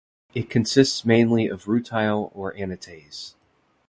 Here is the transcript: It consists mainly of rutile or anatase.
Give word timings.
It 0.33 0.49
consists 0.49 1.05
mainly 1.05 1.45
of 1.45 1.65
rutile 1.65 2.31
or 2.33 2.53
anatase. 2.53 3.35